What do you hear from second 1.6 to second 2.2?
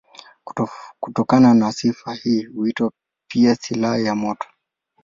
sifa